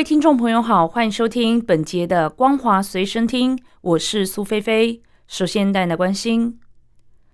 [0.00, 5.02] 位听众朋友好，欢迎收听本节的《光华随身听》，我是苏菲菲。
[5.28, 6.58] 首先带来关心，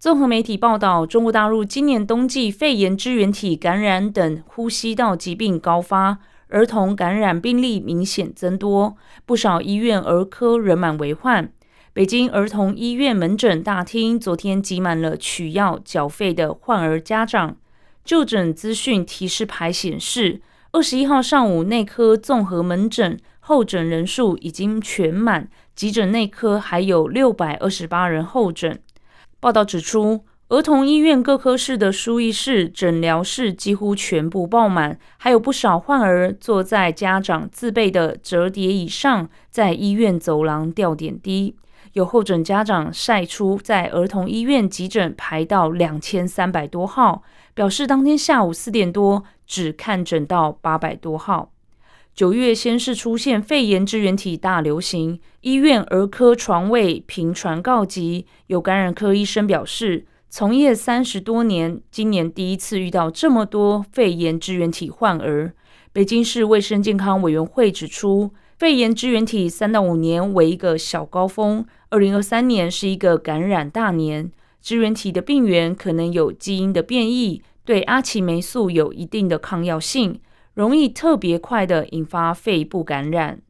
[0.01, 6.19] 综合媒体报道，中国大陆今年冬季肺炎支原体感染等呼吸道疾病高发。
[6.49, 11.53] 儿童感染病例明显增多，不少医院儿科人满为患。
[11.93, 17.59] 北京儿童医院门诊大厅昨天挤满了取药缴费的患儿家长。
[18.05, 28.81] 就诊资讯提示牌显示，二十一号上午内科综合门诊候诊人数已经全满，急诊内科还有六百二十八人候诊。
[29.41, 30.25] 报道指出。
[30.49, 41.57] 儿童医院各科室的输液室、诊疗室几乎全部爆满，还有不少患儿坐在家长自备的折叠椅上，在医院走廊吊点滴。
[41.95, 51.53] 有候诊家长晒出在儿童医院急诊排到两千三百多号，表示当天下午四点多只看诊到八百多号。
[52.15, 60.07] 九月先是出现肺炎支原体大流行，医院儿科床位频传告急，有感染科医生表示。
[60.29, 65.55] 从业三十多年，今年第一次遇到这么多肺炎支原体患儿。
[65.93, 74.31] 北京市卫生健康委员会指出，肺炎支原体三到五年为一个小高峰，二零二三年是一个感染大年。
[74.61, 80.21] 支原体的病原可能有基因的变异，对阿奇霉素有一定的抗药性，
[80.55, 83.43] 容易特别快的引发肺部感染。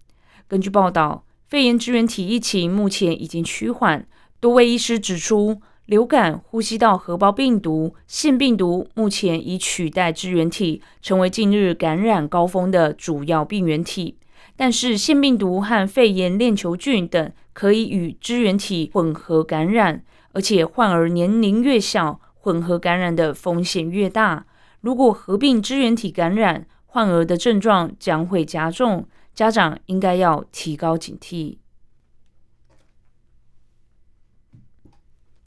[0.49, 4.07] 根据报道，肺炎支原体疫情目前已经趋缓，
[4.41, 5.61] 多位医师指出。
[5.87, 14.19] 流感、呼吸道合胞病毒、腺病毒目前已取代支原体，成为近日感染高峰的主要病原体。
[14.57, 24.47] 但是，腺病毒和肺炎链球菌等可以与支原体混合感染，而且患儿年龄越小，混合感染的风险越大。
[24.81, 31.59] 如果合并支原体感染，患儿的症状将会加重，家长应该要提高警惕。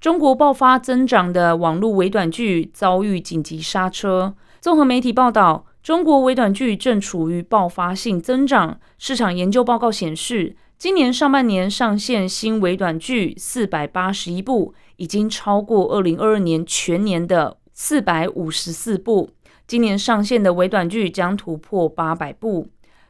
[0.01, 4.35] 中国爆发增长的网络微短剧遭遇紧急刹车。
[4.59, 8.77] 综合媒体报道，中国微短剧正处于爆发性增长。
[8.97, 19.29] 市场研究报告显示，今年上半年上线新微短剧四百八十一部，已经超过二零二二年全年的四百五十四部。
[19.65, 22.67] 今年上线的微短剧将突破八百部。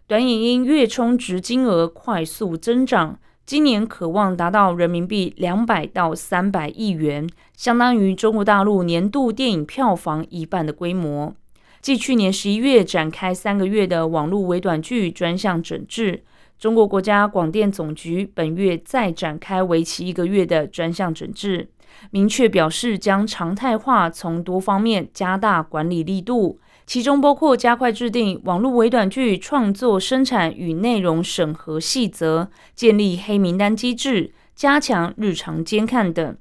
[0.07, 3.19] 短影音月充值金额快速增长。
[3.45, 11.33] 今年渴望达到人民币两百到三百亿元，相当于中国大陆年度电影票房一半的规模。
[11.81, 16.23] 继去年十一月展开三个月的网络微短剧专项整治，
[16.59, 21.69] 中国国家广电总局本月再展开为期一个月的专项整治，
[22.11, 26.59] 明确表示将常态化从多方面加大管理力度。
[26.85, 36.35] 其中包括加快制定网络微短剧创作、生产与内容审核细则，建立黑名单机制，加强日常监看等。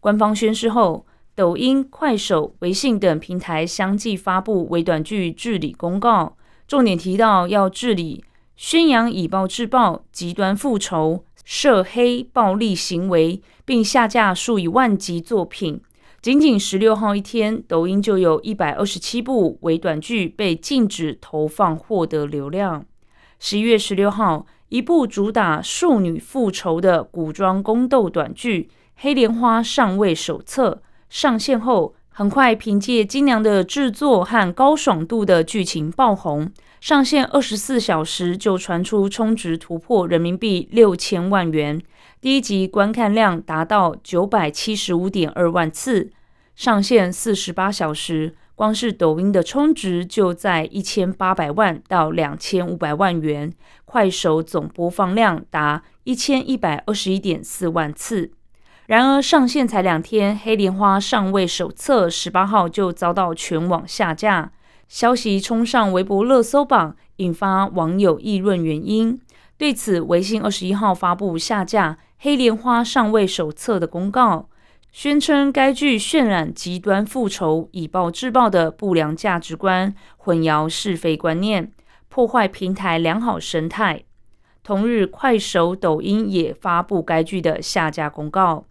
[0.00, 6.36] 官方宣誓后，抖音、快手、微信等平台相继发布微短剧治理公告，
[6.66, 8.24] 重点提到要治理
[8.62, 15.80] 宣扬以暴制暴、极端复仇、涉黑暴力行为，并下架数以万计作品。
[16.20, 22.84] 仅仅十六号一天，抖音就有一百二十七部微短剧被禁止投放，获得流量。
[23.38, 36.50] 十一月十六号，一部主打庶女复仇的古装宫斗短剧《黑莲花上位手册》上线后，很快凭借精良的制作和高爽度的剧情爆红。
[36.80, 41.80] 上线二十四小时就传出充值突破人民币六千万元。
[42.20, 46.10] 第一集观看量达到九百七十五点二万次，
[46.56, 53.52] 上线四十八小时，光是抖音的充值就在一千八百万到两千五百万元。
[53.84, 58.32] 快手总播放量达一千一百二十一点四万次。
[58.90, 64.50] 然而上线才两天，《黑莲花上位手册》十八号就遭到全网下架，
[64.88, 69.16] 消息冲上微博热搜榜，引发网友议论原因。
[69.56, 71.92] 对此，微信二十一号发布下架。
[72.18, 74.48] 《黑莲花上位手册》的公告
[74.90, 81.70] 宣称，该剧渲染极端复仇、以暴制暴的不良价值观，混淆是非观念，
[82.08, 84.02] 破坏平台良好生态。
[84.64, 88.64] 同日，快手、抖音也发布该剧的下架公告。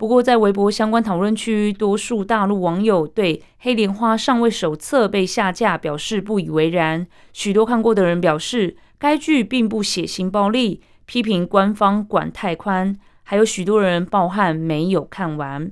[0.00, 7.06] 不过，在微博相关讨论区，多数大陆网友对《黑莲花上位手册》被下架表示不以为然。
[7.34, 12.96] 许多看过的人表示，该剧并不血腥暴力，批评官方管太宽。
[13.24, 15.70] 还有许多人抱憾没有看完。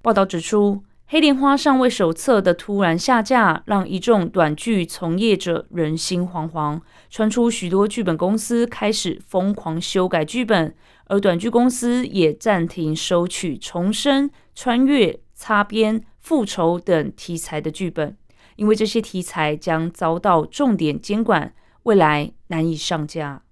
[0.00, 6.80] 报道指出，《黑莲花上位手册》的突然下架，让一众短剧从业者人心惶惶，
[7.10, 10.74] 传出许多剧本公司开始疯狂修改剧本。
[11.06, 18.16] 而短剧公司也暂停收取重生、穿越、擦边、复仇等题材的剧本，
[18.56, 21.52] 因为这些题材将遭到重点监管，
[21.82, 23.42] 未来难以上架。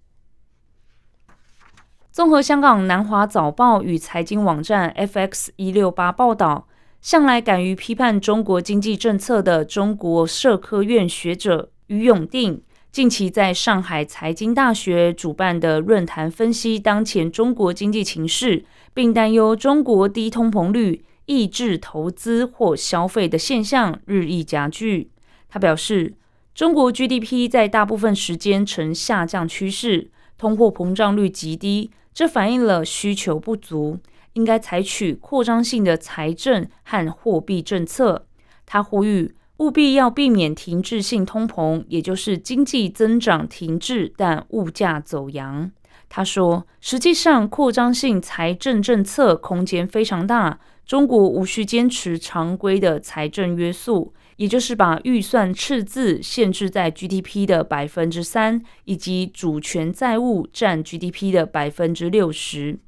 [2.10, 6.66] 综合香港南华早报与财经网站 FX 一六八报道，
[7.02, 12.62] 向来敢于批判中国经济政策的中国社科院学者于永定。
[12.92, 18.64] 近期在上海财经大学主办的论坛分析当前中国经济情势，
[18.94, 25.10] 并担忧中国低通膨率抑制投资或消费的现象日益加剧。
[25.48, 26.14] 他表示，
[26.54, 33.98] 中国 GDP 在大部分时间呈下降趋势，通货膨胀率极低，这反映了需求不足，
[34.34, 38.26] 应该采取扩张性的财政和货币政策。
[38.66, 39.34] 他呼吁。
[39.58, 45.70] 务必要避免停滞性通膨，也就是经济增长停滞，但物价走扬。
[46.08, 62.80] 他说：“实际上，扩张性财政政策空间非常大，中国无需坚持常规的财政约束，也就是把预算赤字限制在 GDP 的百分之三，以及主权债务占 GDP 的百分之六十。”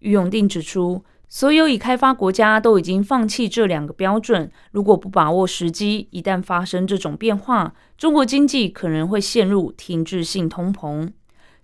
[0.00, 1.02] 于永定指出。
[1.32, 4.50] 所有已开发国家都已经放弃这两个标准。
[4.72, 11.08] 如果不把握时机，一旦发生这种变化，中国经济可能会陷入停滞性通膨。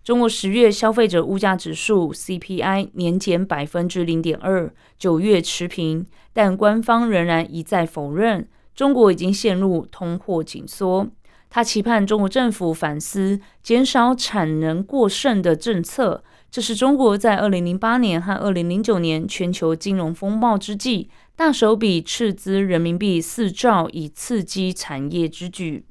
[0.05, 11.09] 中国十月消费者物价指数 CPI 年减百分之零点二，九月持平，但官方仍然一再否认中国已经陷入通货紧缩。
[11.49, 16.23] 他期盼中国政府反思减少产能过剩的政策。
[16.51, 25.85] 这是中国在二零零八年和二零零九年全球金融风暴之际，大手笔斥资人民币四兆以刺激产业之举。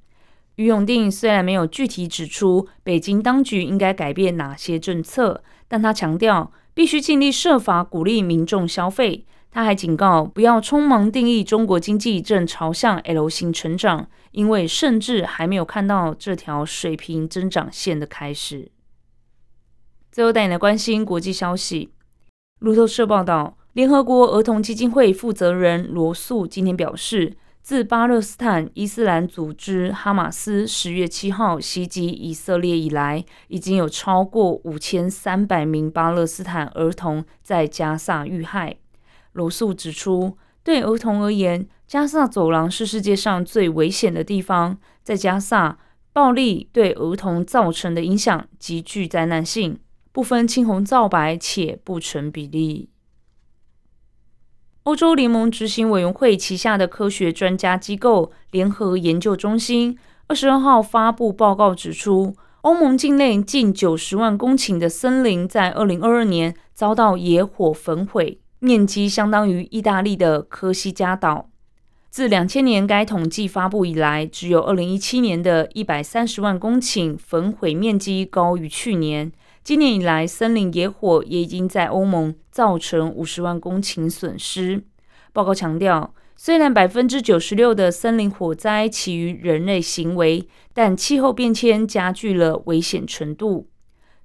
[0.55, 9.25] 于永定虽然没有具体指出北京当局应该改变哪些政策，但他强调必须尽力设法鼓励民众消费。
[9.55, 18.69] 他还警告不要匆忙定义中国经济正朝向 L 型成长，因为甚至还没有看到这条水平增长线的开始。
[20.11, 21.93] 最后带你来关心国际消息。
[22.59, 38.75] 路透社报道，联合国儿童基金会负责人罗素今天表示，自巴勒斯坦伊斯兰组织哈马斯十月七号袭击以色列以来，已经有超过五千三百名巴勒斯坦儿童在加萨遇害。
[39.35, 44.77] 罗素指出，对儿童而言，加萨走廊是世界上最危险的地方。
[45.03, 45.77] 在加萨，
[46.13, 49.77] 暴力对儿童造成的影响极具灾难性。
[50.13, 52.89] 不分青红皂白，且不成比例。
[54.83, 59.97] 欧洲联盟执行委员会旗下的科学专家机构联合研究中心
[60.27, 71.50] 二十二号发布报告，指出欧盟境内近九十万公顷的森林在二零二二年遭到野火焚毁，面积相当于意大利的科西嘉岛。
[72.09, 79.31] 自两千年该统计发布以来，只有二零一七年的一百三十万公顷焚毁面积高于去年。
[79.63, 84.83] 今年以来，森林野火也已经在欧盟造成五十万公顷损失。
[85.33, 93.67] 报告强调，虽然百分之九十六的森林火灾起于人类行为，但气候变迁加剧了危险程度。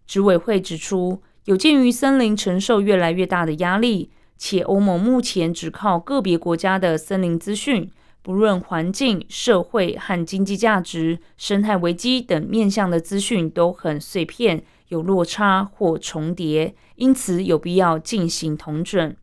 [0.07, 4.11] 执委会指出，有鉴于森林承受越来越大的压力，
[4.43, 7.91] 且欧盟目前只靠个别国家的森林资讯，
[8.23, 14.65] 不论环境、社会和经济价值、生态危机等面向的资讯都很碎片。
[14.89, 19.15] 有落差或重叠，因此有必要进行统整。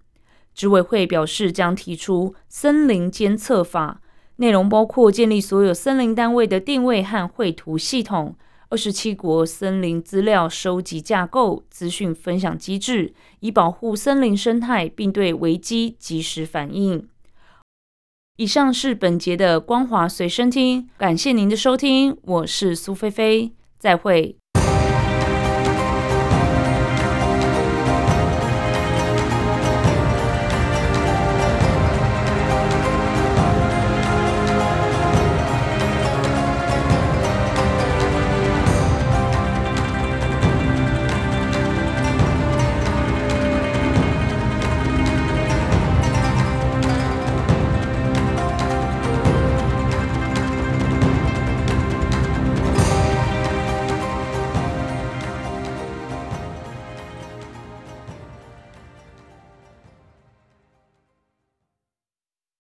[0.54, 4.00] 执委会表示，将提出森林监测法，
[4.38, 8.36] 内容包括建立所有森林单位的定位和绘图系统，
[8.70, 17.08] 二十七国森林资料收集架构、资讯分享机制，以保护森林生态，并对危机及时反应。
[18.36, 24.36] 以上是本节的光华随身听，感谢您的收听，我是苏菲菲，再会。